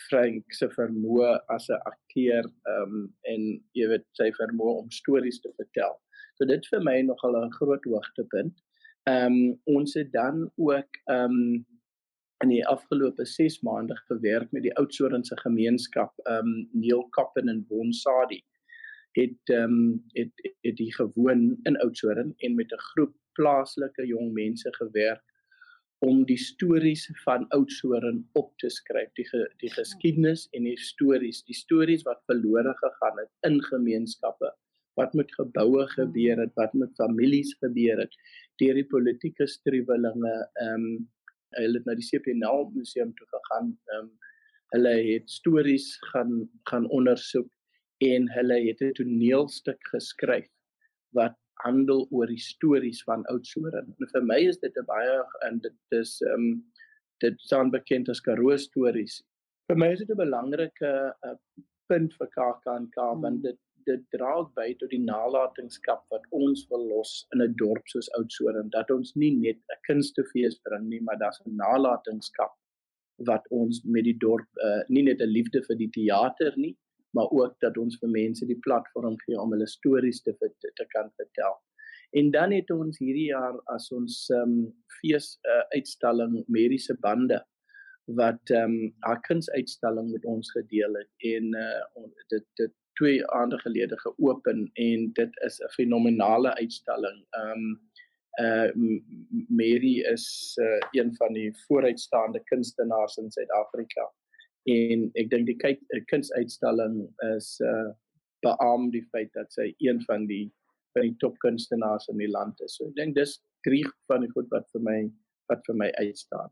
Frank 0.08 0.54
se 0.54 0.70
vermoë 0.75 1.32
as 1.54 1.70
'n 1.70 1.82
akteur 1.92 2.46
ehm 2.46 2.84
um, 2.84 3.08
en 3.34 3.48
jy 3.80 3.88
weet 3.94 4.06
sy 4.20 4.30
vermoë 4.42 4.84
om 4.84 4.92
stories 4.92 5.39
te 5.42 5.54
vertel. 5.58 5.98
So 6.38 6.46
dit 6.46 6.68
vir 6.72 6.84
my 6.84 7.01
nogal 7.01 7.38
'n 7.44 7.58
groot 7.60 7.86
hoogtepunt. 7.86 8.56
Ehm 9.10 9.25
um, 9.25 9.60
ons 9.77 9.94
het 9.94 10.12
dan 10.12 10.51
ook 10.56 11.01
ehm 11.06 11.39
um, 11.39 11.66
in 12.44 12.50
die 12.50 12.65
afgelope 12.67 13.25
6 13.25 13.62
maande 13.65 13.96
gewerk 14.08 14.51
met 14.51 14.63
die 14.63 14.75
Oudtshoornse 14.77 15.38
gemeenskap 15.38 16.13
ehm 16.25 16.51
um, 16.53 16.70
Neil 16.72 17.08
Kappen 17.17 17.50
en 17.50 17.65
Bonsadi 17.70 18.44
het 19.17 19.53
ehm 19.53 19.63
um, 19.63 20.03
het 20.13 20.44
het 20.62 20.77
die 20.77 20.94
gewoon 20.96 21.58
in 21.63 21.79
Oudtshoorn 21.86 22.34
en 22.38 22.56
met 22.56 22.72
'n 22.72 22.86
groep 22.91 23.15
plaaslike 23.34 24.06
jong 24.06 24.34
mense 24.34 24.74
gewerk 24.74 25.24
om 26.06 26.25
die 26.29 26.38
stories 26.38 27.08
van 27.24 27.48
Oudtshoorn 27.48 28.29
op 28.38 28.51
te 28.62 28.70
skryf, 28.70 29.10
die 29.17 29.25
ge, 29.25 29.41
die 29.58 29.72
geskiedenis 29.74 30.46
en 30.53 30.67
die 30.70 30.77
stories, 30.77 31.41
die 31.44 31.58
stories 31.58 32.03
wat 32.06 32.22
verlore 32.29 32.74
gegaan 32.77 33.17
het 33.17 33.32
in 33.50 33.58
gemeenskappe, 33.63 34.51
wat 34.94 35.13
met 35.13 35.34
geboue 35.34 35.88
gebeur 35.88 36.38
het, 36.38 36.53
wat 36.56 36.74
met 36.74 36.94
families 37.01 37.56
gebeur 37.63 37.98
het 37.98 38.13
deur 38.62 38.74
die 38.74 38.86
politieke 38.86 39.48
struwelinge. 39.48 40.36
Ehm 40.53 40.89
um, 40.89 41.06
hulle 41.56 41.80
het 41.80 41.86
na 41.86 41.96
die 41.96 42.08
CPNL 42.08 42.72
museum 42.75 43.13
toe 43.20 43.27
gegaan. 43.36 43.75
Ehm 43.94 44.06
um, 44.06 44.16
hulle 44.75 44.96
het 45.13 45.30
stories 45.32 45.86
gaan 46.12 46.50
gaan 46.70 46.89
ondersoek 46.92 47.48
en 48.04 48.25
hulle 48.32 48.58
het 48.68 48.82
'n 48.84 48.94
toneelstuk 48.94 49.80
geskryf 49.94 50.50
wat 51.16 51.38
handel 51.63 52.08
oor 52.12 52.27
die 52.27 52.42
stories 52.42 53.04
van 53.04 53.25
Oudtshoorn. 53.32 53.96
En 54.00 54.10
vir 54.13 54.24
my 54.24 54.39
is 54.48 54.60
dit 54.60 54.77
'n 54.77 54.86
baie 54.86 55.24
en 55.48 55.60
dit 55.60 56.00
is 56.01 56.22
ehm 56.22 56.34
um, 56.34 56.63
dit 57.20 57.42
staan 57.42 57.72
bekend 57.72 58.10
as 58.10 58.22
Karoo 58.22 58.58
stories. 58.58 59.24
Vir 59.68 59.77
my 59.77 59.92
is 59.92 60.00
dit 60.00 60.10
'n 60.10 60.24
belangrike 60.25 60.92
uh, 61.25 61.36
punt 61.88 62.13
vir 62.20 62.27
KAKNK 62.27 62.96
hmm. 62.96 63.22
want 63.22 63.44
dit 63.44 63.60
dit 63.88 64.03
dra 64.13 64.34
by 64.60 64.67
tot 64.79 64.91
die 64.94 65.01
nalatenskap 65.03 66.03
wat 66.13 66.25
ons 66.39 66.65
wil 66.72 66.86
los 66.91 67.12
in 67.36 67.41
'n 67.46 67.56
dorp 67.62 67.91
soos 67.94 68.10
Oudtshoorn 68.20 68.70
dat 68.75 68.91
ons 68.96 69.13
nie 69.15 69.34
net 69.36 69.60
'n 69.75 69.82
kunstefees 69.89 70.60
bring 70.70 70.88
nie, 70.89 71.01
maar 71.01 71.20
daar's 71.24 71.41
'n 71.46 71.56
nalatenskap 71.63 72.53
wat 73.29 73.48
ons 73.50 73.82
met 73.84 74.03
die 74.03 74.17
dorp 74.25 74.48
uh, 74.63 74.84
nie 74.89 75.03
net 75.03 75.22
'n 75.22 75.34
liefde 75.38 75.63
vir 75.67 75.77
die 75.77 75.91
teater 76.00 76.53
nie, 76.58 76.75
maar 77.13 77.29
ook 77.32 77.56
dat 77.60 77.77
ons 77.77 77.98
vir 78.01 78.10
mense 78.10 78.46
die 78.46 78.62
platform 78.67 79.15
gee 79.25 79.39
om 79.39 79.51
hulle 79.51 79.67
stories 79.67 80.22
te 80.22 80.36
te, 80.39 80.72
te 80.75 80.86
kan 80.96 81.12
vertel. 81.15 81.58
En 82.12 82.32
dan 82.32 82.51
het 82.51 82.72
ons 82.72 82.98
hierdie 82.98 83.29
jaar 83.32 83.58
as 83.74 83.91
ons 83.91 84.29
um, 84.29 84.74
fees 85.00 85.39
uh, 85.44 85.63
uitstalling 85.75 86.44
mediese 86.48 86.96
bande 87.01 87.41
wat 88.08 88.51
ehm 88.56 88.72
um, 88.72 88.94
haar 89.03 89.20
kunsuitstalling 89.22 90.12
met 90.12 90.25
ons 90.25 90.51
gedeel 90.51 90.94
het 90.96 91.10
en 91.36 91.56
uh, 91.56 92.06
dit 92.32 92.46
dit 92.56 92.74
twee 92.98 93.22
aande 93.38 93.60
gelede 93.63 94.00
geopen 94.04 94.66
en 94.74 95.12
dit 95.13 95.42
is 95.46 95.60
'n 95.60 95.74
fenominale 95.80 96.56
uitstalling. 96.56 97.25
Ehm 97.30 97.51
um, 97.51 97.82
uh 98.39 98.70
Mary 99.48 99.96
is 100.13 100.58
uh, 100.62 100.80
een 100.92 101.16
van 101.16 101.34
die 101.34 101.50
vooruitstaande 101.68 102.44
kunstenaars 102.44 103.18
in 103.18 103.32
Suid-Afrika 103.32 104.12
en 104.63 105.08
ek 105.13 105.30
dink 105.32 105.48
die 105.48 105.58
kyk 105.58 105.82
kunsuitstalling 106.12 107.00
is 107.36 107.56
uh 107.66 107.89
beam 108.46 108.92
die 108.94 109.04
feit 109.12 109.32
dat 109.34 109.51
sy 109.54 109.72
een 109.84 110.01
van 110.06 110.27
die 110.30 110.46
van 110.94 111.08
die 111.08 111.18
top 111.22 111.38
kunstenaars 111.44 112.08
in 112.08 112.18
die 112.18 112.30
land 112.32 112.62
is. 112.66 112.77
So 112.77 112.89
ek 112.89 112.96
dink 113.00 113.16
dis 113.16 113.39
drie 113.66 113.84
van 114.12 114.25
die 114.25 114.32
goed 114.36 114.50
wat 114.54 114.70
vir 114.74 114.86
my 114.86 115.00
wat 115.51 115.63
vir 115.68 115.77
my 115.80 115.89
uitstaan. 115.98 116.51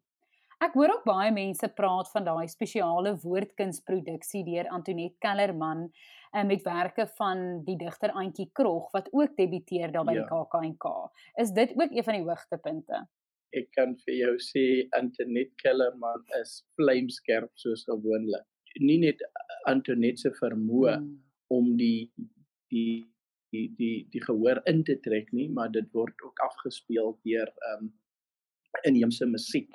Ek 0.63 0.75
hoor 0.79 0.93
ook 0.93 1.07
baie 1.07 1.31
mense 1.35 1.67
praat 1.75 2.07
van 2.13 2.25
daai 2.25 2.47
spesiale 2.47 3.11
woordkunsproduksie 3.21 4.45
deur 4.47 4.69
Antoinette 4.71 5.19
Kellerman 5.19 5.89
uh, 6.35 6.43
met 6.43 6.63
werke 6.67 7.07
van 7.17 7.63
die 7.65 7.77
digter 7.79 8.11
Antjie 8.11 8.49
Krog 8.51 8.91
wat 8.91 9.07
ook 9.11 9.37
debuteer 9.37 9.91
daar 9.91 10.05
by 10.05 10.17
ja. 10.17 10.23
die 10.23 10.29
KAKNK. 10.29 10.89
Is 11.41 11.55
dit 11.55 11.71
ook 11.75 11.91
een 11.91 12.03
van 12.03 12.19
die 12.19 12.27
hoogtepunte? 12.27 13.05
ek 13.55 13.71
kan 13.75 13.95
vir 14.03 14.15
jou 14.17 14.33
sê 14.43 14.65
Antoinette 14.97 15.55
Kellerman 15.61 16.23
is 16.41 16.59
vlamskerp 16.77 17.51
soos 17.61 17.85
gewoonlik. 17.87 18.45
Nie 18.83 18.99
net 19.03 19.21
Antoinette 19.69 20.25
se 20.25 20.31
vermoë 20.39 20.97
mm. 20.99 21.11
om 21.55 21.75
die 21.79 22.09
die 22.73 23.05
die 23.53 23.67
die 23.79 23.93
die 24.11 24.23
gehoor 24.25 24.59
in 24.71 24.83
te 24.87 24.97
trek 25.05 25.31
nie, 25.37 25.47
maar 25.47 25.71
dit 25.71 25.87
word 25.95 26.19
ook 26.27 26.43
afgespeel 26.49 27.15
deur 27.27 27.51
ehm 27.69 27.87
um, 27.87 27.93
inheemse 28.83 29.27
musiek. 29.31 29.71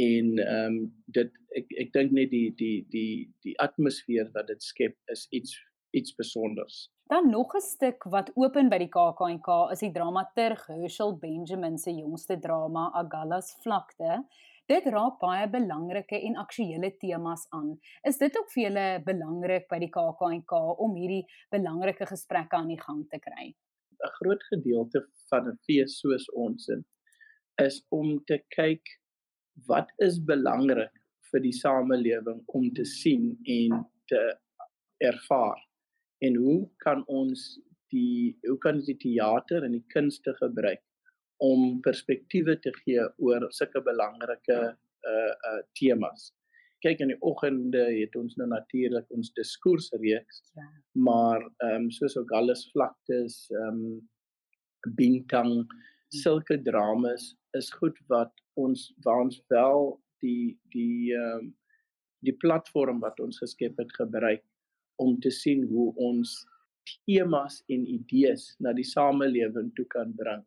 En 0.00 0.38
ehm 0.40 0.78
um, 0.78 0.78
dit 1.18 1.36
ek 1.58 1.76
ek 1.84 1.92
dink 1.98 2.16
net 2.16 2.32
die 2.32 2.48
die 2.62 2.78
die 2.94 3.28
die 3.44 3.58
atmosfeer 3.66 4.32
wat 4.36 4.48
dit 4.54 4.64
skep 4.64 4.96
is 5.12 5.26
iets 5.30 5.58
iets 5.92 6.10
spesiaals. 6.10 6.90
Dan 7.12 7.30
nog 7.30 7.54
'n 7.54 7.60
stuk 7.60 8.04
wat 8.04 8.30
open 8.34 8.68
by 8.68 8.78
die 8.78 8.88
KAKNK 8.88 9.48
is 9.72 9.78
die 9.78 9.92
dramaturg 9.92 10.66
Herschel 10.66 11.18
Benjamin 11.18 11.78
se 11.78 11.94
jongste 11.94 12.38
drama 12.38 12.90
Agalas 12.92 13.56
Vlakte. 13.62 14.24
Dit 14.66 14.84
raak 14.84 15.18
baie 15.18 15.48
belangrike 15.50 16.20
en 16.20 16.36
aktuelle 16.36 16.96
temas 16.96 17.46
aan. 17.50 17.78
Is 18.02 18.18
dit 18.18 18.38
ook 18.38 18.50
vir 18.50 18.62
julle 18.62 19.02
belangrik 19.04 19.68
by 19.68 19.78
die 19.78 19.90
KAKNK 19.90 20.52
om 20.78 20.94
hierdie 20.96 21.26
belangrike 21.50 22.06
gesprekke 22.06 22.56
aan 22.56 22.68
die 22.68 22.80
gang 22.80 23.08
te 23.08 23.18
kry? 23.18 23.54
'n 24.02 24.12
Groot 24.18 24.42
gedeelte 24.42 25.06
van 25.28 25.48
'n 25.48 25.58
fees 25.66 25.98
soos 26.00 26.30
ons 26.30 26.68
in 26.68 26.84
is 27.60 27.84
om 27.90 28.24
te 28.24 28.38
kyk 28.56 28.82
wat 29.68 29.90
is 29.98 30.18
belangrik 30.24 30.94
vir 31.30 31.40
die 31.40 31.52
samelewing 31.52 32.42
om 32.46 32.70
te 32.72 32.84
sien 32.84 33.38
en 33.44 33.84
te 34.06 34.22
ervaar 34.98 35.60
en 36.22 36.38
hoe 36.38 36.58
kan 36.84 37.02
ons 37.10 37.58
die 37.92 38.32
hoe 38.46 38.58
kan 38.62 38.80
ons 38.80 38.88
die 38.88 38.98
teater 39.00 39.66
en 39.66 39.76
die 39.76 39.86
kunste 39.94 40.34
gebruik 40.38 40.82
om 41.42 41.80
perspektiewe 41.82 42.56
te 42.62 42.72
gee 42.82 43.02
oor 43.26 43.48
sulke 43.50 43.82
belangrike 43.84 44.60
uh 44.62 45.32
uh 45.50 45.60
temas. 45.78 46.30
Kyk 46.82 47.02
in 47.02 47.12
die 47.12 47.20
oggende 47.26 47.82
het 47.90 48.14
ons 48.18 48.36
nou 48.38 48.48
natuurlik 48.50 49.10
ons 49.14 49.32
diskoersreeks. 49.38 50.42
Ja. 50.58 50.68
Maar 51.08 51.42
ehm 51.42 51.86
um, 51.86 51.90
soos 51.90 52.16
ook 52.20 52.30
alles 52.38 52.68
vlaktes 52.74 53.44
ehm 53.50 53.82
um, 53.82 53.98
bintang 54.98 55.66
sulke 56.22 56.58
dramas 56.62 57.32
is 57.58 57.70
goed 57.80 57.98
wat 58.12 58.32
ons 58.58 58.90
waar 59.04 59.22
ons 59.26 59.42
wel 59.54 59.92
die 60.24 60.54
die 60.74 61.14
ehm 61.16 61.42
um, 61.42 61.52
die 62.22 62.36
platform 62.38 63.00
wat 63.02 63.18
ons 63.20 63.42
geskep 63.42 63.78
het 63.82 63.92
gebruik 63.98 64.44
om 64.96 65.20
te 65.20 65.30
sien 65.30 65.66
hoe 65.68 65.92
ons 65.96 66.34
temas 67.06 67.62
en 67.70 67.84
idees 67.86 68.56
na 68.58 68.72
die 68.72 68.86
samelewing 68.86 69.70
toe 69.76 69.86
kan 69.86 70.14
bring 70.18 70.42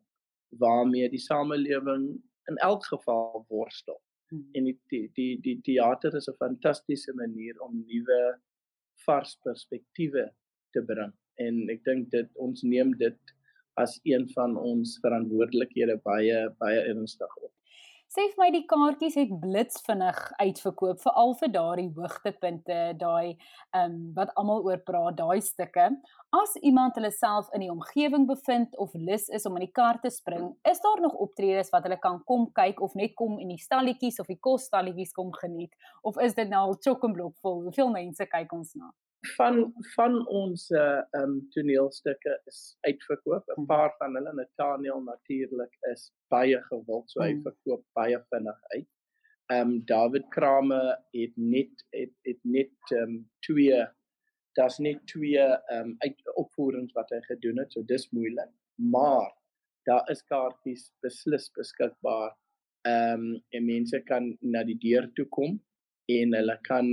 waarmee 0.60 1.08
die 1.10 1.20
samelewing 1.20 2.22
in 2.50 2.56
elk 2.56 2.84
geval 2.86 3.44
worstel. 3.48 3.98
Hmm. 4.28 4.48
En 4.52 4.64
die 4.64 4.78
die 4.90 5.10
die, 5.14 5.40
die 5.42 5.60
teater 5.62 6.14
is 6.16 6.28
'n 6.28 6.38
fantastiese 6.38 7.12
manier 7.14 7.60
om 7.60 7.84
nuwe 7.86 8.38
vars 9.06 9.38
perspektiewe 9.42 10.30
te 10.72 10.82
bring. 10.82 11.12
En 11.34 11.68
ek 11.70 11.84
dink 11.84 12.10
dit 12.10 12.28
ons 12.34 12.62
neem 12.62 12.96
dit 12.96 13.18
as 13.74 14.00
een 14.02 14.28
van 14.28 14.56
ons 14.56 14.98
verantwoordelikhede 15.02 16.00
baie 16.04 16.38
baie 16.58 16.80
ernstig 16.80 17.36
op. 17.36 17.52
Sê 18.06 18.22
vir 18.22 18.38
my 18.38 18.46
die 18.54 18.66
kaartjies 18.70 19.16
het 19.18 19.32
blitsvinnig 19.42 20.18
uitverkoop 20.38 21.00
veral 21.02 21.32
vir 21.40 21.50
daardie 21.56 21.88
hoogtepunte, 21.96 22.76
daai 23.00 23.32
ehm 23.34 23.80
um, 23.80 23.96
wat 24.18 24.30
almal 24.42 24.62
oor 24.68 24.78
praat, 24.90 25.16
daai 25.18 25.42
stukke. 25.42 25.88
As 26.40 26.54
iemand 26.70 26.94
hulle 27.00 27.10
self 27.10 27.50
in 27.56 27.64
die 27.64 27.70
omgewing 27.72 28.28
bevind 28.28 28.76
of 28.84 28.94
lus 29.08 29.26
is 29.38 29.48
om 29.50 29.58
in 29.58 29.66
die 29.66 29.74
kar 29.80 29.98
te 30.04 30.12
spring, 30.14 30.52
is 30.70 30.82
daar 30.84 31.02
nog 31.02 31.18
optredes 31.26 31.72
wat 31.74 31.88
hulle 31.88 31.98
kan 32.06 32.22
kom 32.30 32.46
kyk 32.60 32.84
of 32.86 32.94
net 32.94 33.18
kom 33.18 33.40
in 33.42 33.50
die 33.50 33.62
stalletjies 33.64 34.20
of 34.22 34.30
die 34.30 34.38
kosstalletjies 34.48 35.16
kom 35.18 35.34
geniet 35.42 35.74
of 36.06 36.22
is 36.28 36.38
dit 36.38 36.54
nou 36.54 36.62
al 36.68 36.78
chock-en-block 36.86 37.34
vol? 37.42 37.64
Hoeveel 37.66 37.90
mense 37.98 38.30
kyk 38.36 38.54
ons 38.54 38.78
na? 38.78 38.94
Van 39.20 39.72
van 39.94 40.26
ons 40.28 40.70
uh 40.70 41.00
um 41.20 41.48
toneelstukke 41.50 42.40
is 42.46 42.76
uitverkoop. 42.80 43.44
'n 43.48 43.54
hmm. 43.54 43.66
Paar 43.66 43.94
van 43.98 44.14
hulle 44.14 44.32
Nathaniel 44.32 45.00
natuurlik 45.02 45.76
is 45.92 46.12
baie 46.28 46.62
gewild, 46.62 47.10
so 47.10 47.20
hy 47.20 47.32
hmm. 47.32 47.42
verkoop 47.42 47.84
baie 47.92 48.20
vinnig 48.30 48.60
uit. 48.74 48.88
Um 49.52 49.84
David 49.84 50.28
Kramer 50.28 50.96
het 51.12 51.36
net 51.36 51.84
het, 51.90 52.14
het 52.22 52.40
net 52.42 52.96
um 53.00 53.30
twee 53.46 53.86
daar's 54.54 54.78
net 54.78 55.06
twee 55.06 55.46
um 55.72 55.94
uit 55.98 56.34
opvoerings 56.34 56.92
wat 56.92 57.10
hy 57.10 57.20
gedoen 57.20 57.58
het, 57.58 57.72
so 57.72 57.82
dis 57.82 58.10
moeilik. 58.10 58.52
Maar 58.76 59.32
daar 59.84 60.10
is 60.10 60.22
kaartjies 60.22 60.92
beslis 61.02 61.50
beskikbaar. 61.54 62.36
Um 62.88 63.42
en 63.50 63.64
mense 63.64 64.00
kan 64.00 64.36
na 64.40 64.64
die 64.64 64.78
deur 64.78 65.10
toe 65.14 65.26
kom 65.28 65.60
en 66.08 66.34
hulle 66.38 66.56
kan 66.68 66.88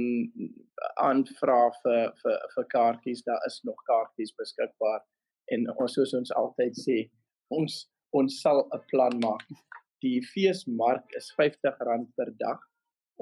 aanvra 1.01 1.60
vir 1.84 2.13
vir 2.22 2.38
vir 2.55 2.67
kaartjies 2.75 3.24
daar 3.27 3.43
is 3.48 3.60
nog 3.67 3.79
kaartjies 3.89 4.34
beskikbaar. 4.39 5.01
En 5.53 5.67
ons 5.75 5.93
soos 5.98 6.13
ons 6.20 6.36
altyd 6.41 6.79
sê 6.86 6.98
ons 7.58 7.79
ons 8.20 8.41
sal 8.41 8.63
'n 8.65 8.82
plan 8.91 9.20
maak. 9.25 9.48
Die 10.01 10.20
feesmark 10.34 11.05
is 11.17 11.32
R50 11.38 11.77
per 12.17 12.32
dag 12.39 12.60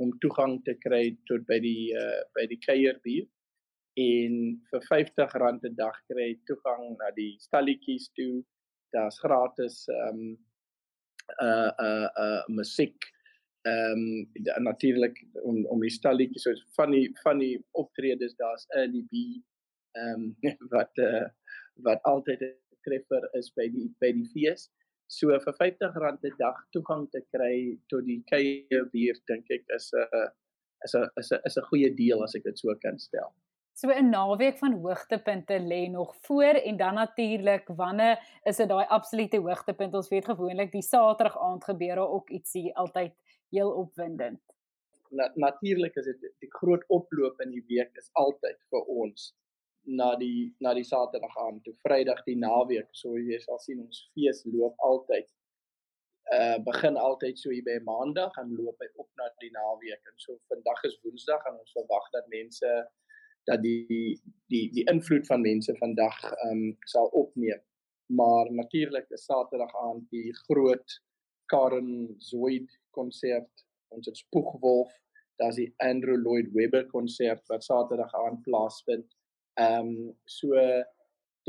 om 0.02 0.12
toegang 0.24 0.64
te 0.66 0.76
kry 0.86 1.18
tot 1.28 1.46
by 1.48 1.60
die 1.60 1.92
uh, 2.04 2.24
by 2.36 2.48
die 2.48 2.60
kuierbier 2.66 3.28
en 4.00 4.36
vir 4.72 4.82
R50 4.88 5.68
'n 5.70 5.76
dag 5.76 5.98
kry 6.08 6.30
jy 6.32 6.40
toegang 6.48 6.96
na 7.00 7.12
die 7.16 7.36
stalletjies 7.40 8.10
toe. 8.16 8.44
Daar's 8.94 9.20
gratis 9.20 9.88
ehm 9.90 10.22
um, 10.22 10.38
uh 11.42 11.72
uh 11.80 12.08
uh 12.24 12.44
musiek 12.50 12.98
ehm 13.70 14.28
um, 14.58 14.64
natuurlik 14.64 15.20
om 15.44 15.66
om 15.66 15.82
die 15.82 15.94
stalletjies 15.94 16.44
so 16.44 16.54
van 16.78 16.92
die 16.92 17.12
van 17.24 17.40
die 17.40 17.60
optredes 17.72 18.36
daar's 18.36 18.66
early 18.70 19.04
B 19.12 19.16
ehm 19.98 20.24
um, 20.24 20.36
wat 20.74 20.98
uh, 20.98 21.28
wat 21.86 22.04
altyd 22.04 22.42
'n 22.42 22.56
treffer 22.86 23.30
is 23.38 23.52
by 23.54 23.68
die 23.70 23.90
by 24.00 24.12
die 24.18 24.30
fees. 24.34 24.70
So 25.12 25.28
vir 25.28 25.54
R50 25.54 25.98
'n 26.10 26.38
dag 26.38 26.58
toegang 26.72 27.10
te 27.12 27.22
kry 27.36 27.78
tot 27.88 28.06
die 28.06 28.22
kuierbuurt 28.32 29.22
dink 29.28 29.52
ek 29.52 29.64
is 29.78 29.92
'n 29.94 30.32
is 30.86 30.96
'n 30.96 31.08
is 31.20 31.32
'n 31.32 31.42
is 31.46 31.58
'n 31.58 31.70
goeie 31.70 31.94
deel 31.96 32.24
as 32.24 32.36
ek 32.36 32.44
dit 32.44 32.60
so 32.60 32.76
kan 32.76 33.00
stel. 33.00 33.34
So 33.74 33.90
'n 33.90 34.10
naweek 34.10 34.58
van 34.58 34.74
hoogtepunte 34.74 35.60
lê 35.60 35.90
nog 35.90 36.16
voor 36.26 36.56
en 36.70 36.78
dan 36.78 36.94
natuurlik 36.94 37.68
wanneer 37.68 38.18
is 38.44 38.58
dit 38.58 38.70
daai 38.70 38.86
absolute 38.88 39.38
hoogtepunt? 39.38 39.94
Ons 39.94 40.10
weet 40.10 40.26
gewoonlik 40.26 40.72
die 40.72 40.82
Saterdag 40.82 41.38
aand 41.40 41.64
gebeur 41.64 41.96
daar 41.96 42.10
ook 42.10 42.30
ietsie 42.30 42.76
altyd 42.76 43.14
heel 43.52 43.72
opwindend. 43.84 44.42
Na, 45.12 45.32
natuurlik 45.36 45.96
is 46.00 46.08
dit 46.08 46.28
die 46.40 46.52
groot 46.56 46.84
oploop 46.88 47.42
in 47.44 47.52
die 47.52 47.64
week 47.68 47.96
is 48.00 48.10
altyd 48.20 48.60
vir 48.72 48.92
ons 49.04 49.32
na 49.84 50.14
die 50.16 50.54
na 50.64 50.74
die 50.78 50.86
Saterdag 50.88 51.36
aand 51.42 51.64
toe 51.66 51.74
Vrydag 51.84 52.22
die 52.28 52.38
naweek. 52.40 52.90
So 52.96 53.18
jy 53.18 53.40
sal 53.44 53.60
sien 53.60 53.82
ons 53.84 54.06
fees 54.14 54.44
loop 54.48 54.78
altyd 54.88 55.28
uh 56.32 56.58
begin 56.64 56.98
altyd 57.02 57.40
so 57.40 57.52
hier 57.52 57.66
by 57.66 57.80
Maandag 57.84 58.38
en 58.40 58.54
loop 58.56 58.80
hy 58.80 58.88
op 59.04 59.10
na 59.20 59.28
die 59.44 59.52
naweek. 59.56 60.00
En 60.06 60.18
so 60.26 60.38
vandag 60.54 60.84
is 60.88 61.00
Woensdag 61.04 61.44
en 61.50 61.60
ons 61.60 61.76
verwag 61.76 62.08
dat 62.16 62.30
mense 62.32 62.72
dat 63.50 63.64
die 63.66 64.22
die 64.54 64.68
die 64.78 64.86
invloed 64.94 65.28
van 65.28 65.44
mense 65.44 65.76
vandag 65.82 66.24
ehm 66.32 66.52
um, 66.52 66.78
sal 66.94 67.12
opneem. 67.24 67.60
Maar 68.12 68.52
natuurlik 68.52 69.10
is 69.10 69.26
Saterdag 69.26 69.76
aand 69.88 70.08
die 70.12 70.30
groot 70.46 71.02
Karen 71.52 72.16
Zoid 72.18 72.81
konsert, 72.98 73.66
ons 73.96 74.08
het 74.08 74.18
Spoegwolf, 74.18 74.94
daar's 75.42 75.60
die 75.60 75.74
Andrew 75.84 76.18
Lloyd 76.22 76.52
Webber 76.54 76.86
konsert 76.92 77.48
wat 77.50 77.64
Saterdag 77.64 78.14
aand 78.26 78.42
plaasvind. 78.48 79.08
Ehm 79.60 79.88
um, 79.88 80.18
so 80.26 80.56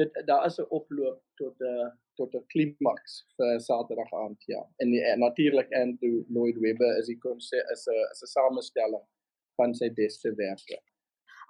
dit 0.00 0.22
daar 0.26 0.46
is 0.46 0.58
'n 0.58 0.70
oploop 0.78 1.20
tot 1.40 1.60
'n 1.60 1.92
tot 2.16 2.34
'n 2.34 2.46
klimaks 2.46 3.26
vir 3.36 3.60
Saterdag 3.60 4.12
aand 4.12 4.42
ja. 4.46 4.62
En, 4.76 4.94
en 4.94 5.18
natuurlik 5.18 5.72
Andrew 5.72 6.24
Lloyd 6.28 6.58
Webber 6.58 6.98
is 6.98 7.06
die 7.06 7.18
konsert 7.18 7.70
is 7.70 7.86
'n 7.86 8.08
is 8.12 8.22
'n 8.22 8.32
samestelling 8.36 9.06
van 9.56 9.74
sy 9.74 9.92
beste 9.92 10.34
werke 10.34 10.82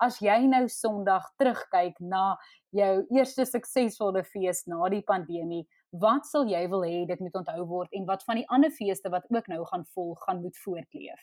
as 0.02 0.18
jy 0.22 0.38
nou 0.50 0.64
Sondag 0.70 1.26
terugkyk 1.40 1.98
na 2.00 2.36
jou 2.74 2.92
eerste 3.14 3.44
suksesvolle 3.46 4.24
fees 4.26 4.64
na 4.70 4.88
die 4.92 5.02
pandemie, 5.06 5.62
wat 5.92 6.26
sal 6.26 6.48
jy 6.48 6.62
wil 6.72 6.84
hê 6.86 7.04
dit 7.08 7.20
moet 7.20 7.34
onthou 7.42 7.66
word 7.68 7.92
en 7.92 8.08
wat 8.08 8.24
van 8.24 8.40
die 8.40 8.48
ander 8.48 8.72
feeste 8.72 9.12
wat 9.12 9.28
ook 9.28 9.48
nou 9.52 9.60
gaan 9.68 9.84
volg 9.94 10.22
gaan 10.24 10.40
moet 10.40 10.58
voortleef? 10.64 11.20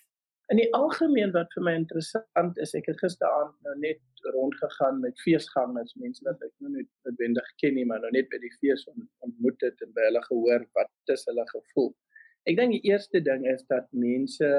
In 0.50 0.58
die 0.58 0.70
algemeen 0.74 1.32
wat 1.34 1.52
vir 1.54 1.66
my 1.66 1.74
interessant 1.78 2.58
is, 2.64 2.74
ek 2.78 2.88
het 2.90 3.02
gisteraand 3.02 3.54
nou 3.66 3.76
net 3.82 4.30
rondgegaan 4.34 4.98
met 5.04 5.22
feesgangers, 5.22 5.94
mense 6.02 6.26
wat 6.26 6.42
ek 6.46 6.54
nou 6.58 6.72
net 6.74 6.90
noodwendig 7.06 7.52
ken 7.62 7.78
nie, 7.78 7.86
maar 7.86 8.02
nou 8.02 8.10
net 8.16 8.30
by 8.32 8.40
die 8.42 8.54
fees 8.58 8.86
ontmoet 9.26 9.66
het 9.66 9.86
en 9.86 9.94
by 9.94 10.08
hulle 10.08 10.24
gehoor 10.26 10.66
wat 10.78 11.14
is 11.14 11.26
hulle 11.30 11.46
gevoel. 11.54 11.94
Ek 12.50 12.58
dink 12.58 12.74
die 12.78 12.90
eerste 12.90 13.22
ding 13.22 13.46
is 13.50 13.66
dat 13.70 13.90
mense 13.94 14.50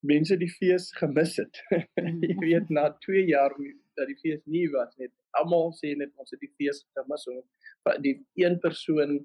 mense 0.00 0.36
die 0.40 0.48
fees 0.48 0.88
gemis 0.96 1.34
het. 1.40 1.60
jy 2.24 2.36
weet 2.40 2.70
na 2.72 2.88
2 3.04 3.26
jaar 3.28 3.52
dat 3.98 4.08
die 4.10 4.18
fees 4.22 4.40
nie 4.46 4.66
was 4.74 4.94
net 5.00 5.12
almal 5.38 5.72
sê 5.78 5.92
net 5.98 6.12
ons 6.16 6.32
het 6.34 6.40
die 6.42 6.52
fees 6.58 6.82
gemis. 6.96 7.26
So 7.26 7.96
die 8.04 8.16
een 8.40 8.58
persoon 8.62 9.20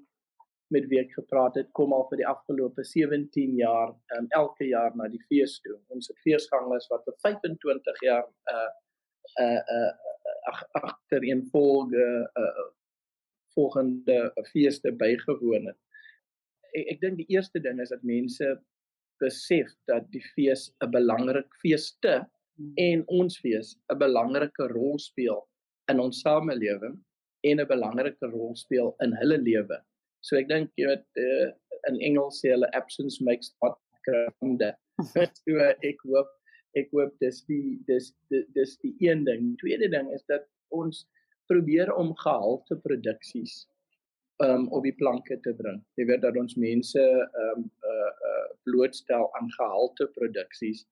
met 0.74 0.86
wie 0.90 0.98
ek 0.98 1.12
gepraat 1.14 1.58
het 1.58 1.68
kom 1.78 1.94
al 1.94 2.06
vir 2.10 2.22
die 2.22 2.28
afgelope 2.28 2.82
17 2.84 3.54
jaar 3.60 3.92
um, 4.16 4.26
elke 4.34 4.66
jaar 4.66 4.94
na 4.98 5.06
die 5.12 5.22
fees 5.30 5.60
toe. 5.62 5.76
Ons 5.94 6.10
het 6.10 6.18
feesgangers 6.26 6.88
wat 6.90 7.06
vir 7.06 7.18
25 7.28 8.02
jaar 8.06 8.26
uh 8.52 8.70
uh 9.42 9.62
uh 9.76 10.62
agter 10.82 11.24
een 11.26 11.46
volge 11.52 12.06
uh 12.42 12.66
volgende 13.56 14.32
feeste 14.52 14.92
bygewoon 14.92 15.70
het. 15.70 15.78
Ek, 16.76 16.96
ek 16.96 16.98
dink 17.00 17.20
die 17.22 17.30
eerste 17.32 17.62
ding 17.62 17.78
is 17.80 17.92
dat 17.94 18.02
mense 18.04 18.50
besef 19.22 19.70
dat 19.88 20.10
die 20.12 20.24
fees 20.34 20.68
'n 20.84 20.90
belangrik 20.92 21.48
feeste. 21.62 22.26
En 22.76 23.04
ons 23.06 23.38
fees 23.42 23.76
'n 23.92 23.98
belangrike 23.98 24.68
rol 24.72 24.98
speel 24.98 25.42
in 25.92 26.00
ons 26.00 26.20
samelewing 26.20 26.96
en 27.44 27.60
'n 27.60 27.68
belangrike 27.68 28.30
rol 28.32 28.56
speel 28.56 28.94
in 29.04 29.12
hulle 29.20 29.38
lewe. 29.38 29.78
So 30.20 30.36
ek 30.36 30.48
dink 30.48 30.70
jy 30.76 30.86
weet 30.90 31.06
uh, 31.22 31.50
in 31.88 32.00
Engels 32.00 32.40
sê 32.40 32.50
hulle 32.54 32.70
absence 32.72 33.22
makes 33.24 33.54
not 33.62 33.78
grande. 34.08 34.72
so 35.44 35.68
ek 35.82 36.02
hoop 36.08 36.32
ek 36.76 36.90
hoop 36.92 37.14
dis 37.20 37.42
die 37.50 37.78
dis 37.86 38.12
dis 38.28 38.76
die 38.82 38.94
een 39.00 39.24
ding. 39.24 39.52
Die 39.52 39.60
tweede 39.62 39.88
ding 39.92 40.10
is 40.12 40.24
dat 40.32 40.48
ons 40.74 41.06
probeer 41.50 41.92
om 41.94 42.14
gehalte 42.24 42.76
produksies 42.82 43.66
um 44.44 44.66
op 44.76 44.84
die 44.84 44.96
planke 44.96 45.38
te 45.44 45.54
bring. 45.56 45.80
Jy 45.96 46.08
weet 46.10 46.24
dat 46.24 46.36
ons 46.36 46.58
mense 46.60 47.04
um 47.46 47.64
uh 47.92 48.10
uh 48.30 48.44
blootstel 48.68 49.30
aan 49.38 49.48
gehalte 49.56 50.08
produksies 50.18 50.84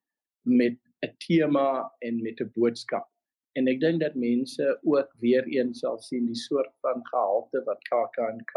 met 0.45 0.79
'n 1.05 1.14
tema 1.27 1.69
en 2.09 2.23
met 2.23 2.40
'n 2.40 2.51
boodskap. 2.55 3.09
En 3.53 3.69
ek 3.69 3.81
dink 3.81 4.01
dat 4.01 4.14
mense 4.14 4.79
ook 4.83 5.11
weer 5.21 5.45
eens 5.47 5.79
sal 5.79 5.99
sien 5.99 6.27
die 6.27 6.40
soort 6.49 6.73
van 6.81 7.07
gehalte 7.07 7.62
wat 7.64 7.83
KAK&K 7.90 8.55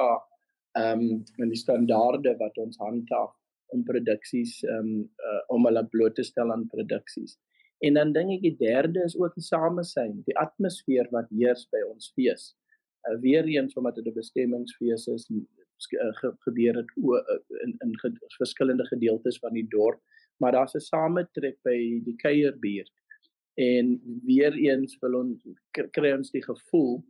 um 0.77 1.23
en 1.41 1.49
die 1.49 1.63
standaarde 1.65 2.35
wat 2.37 2.57
ons 2.57 2.77
handhaaf 2.77 3.33
om 3.75 3.83
produksies 3.83 4.63
um 4.63 4.91
uh, 5.27 5.41
om 5.47 5.65
hulle 5.65 5.85
bloot 5.85 6.15
te 6.15 6.23
stel 6.23 6.51
aan 6.51 6.67
produksies. 6.67 7.37
En 7.79 7.93
dan 7.93 8.13
dink 8.13 8.31
ek 8.37 8.41
die 8.41 8.57
derde 8.57 9.03
is 9.05 9.17
ook 9.17 9.35
die 9.35 9.43
samesyn, 9.43 10.21
die 10.25 10.37
atmosfeer 10.37 11.07
wat 11.11 11.29
heers 11.29 11.67
by 11.71 11.81
ons 11.93 12.11
fees 12.15 12.55
uh, 13.07 13.19
weer 13.21 13.45
eens 13.45 13.73
omdat 13.73 13.95
dit 13.95 14.05
'n 14.05 14.13
bestemmingsfees 14.13 15.07
is 15.07 15.29
uh, 15.29 16.13
ge 16.19 16.33
gebeur 16.39 16.73
dit 16.73 16.91
uh, 16.97 17.39
in 17.63 17.75
in 17.85 17.99
ge 17.99 18.11
verskillende 18.37 18.85
gedeeltes 18.85 19.39
van 19.39 19.53
die 19.53 19.67
dorp 19.67 20.01
maar 20.39 20.51
daar's 20.51 20.75
'n 20.75 20.85
sametrek 20.89 21.57
by 21.63 21.77
die 22.05 22.15
kuierbuurt 22.23 22.93
en 23.57 24.01
weer 24.25 24.53
eens 24.53 24.97
wil 25.01 25.15
ons 25.23 25.45
kry 25.91 26.11
ons 26.13 26.31
die 26.31 26.43
gevoel 26.43 27.03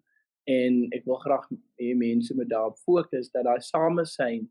en 0.48 0.86
ek 0.96 1.04
wil 1.06 1.20
graag 1.24 1.48
hê 1.82 1.94
mense 1.96 2.36
moet 2.36 2.50
daarop 2.50 2.78
fokus 2.86 3.32
dat 3.34 3.44
daai 3.44 3.62
samesyn 3.62 4.48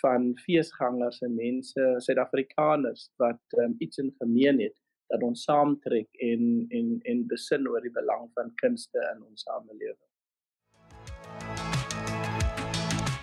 van 0.00 0.30
feesgangers 0.44 1.20
en 1.26 1.34
mense 1.34 1.88
Suid-Afrikaners 1.98 3.10
wat 3.20 3.58
um, 3.58 3.74
iets 3.78 3.98
in 3.98 4.14
gemeen 4.20 4.60
het 4.60 4.76
dat 5.12 5.24
ons 5.26 5.42
saamtrek 5.44 6.08
en 6.30 6.66
en 6.70 6.94
en 7.10 7.26
besin 7.28 7.68
oor 7.68 7.84
die 7.84 7.92
belang 7.92 8.30
van 8.38 8.54
kunste 8.62 9.02
in 9.10 9.20
ons 9.26 9.44
samelewing. 9.48 10.11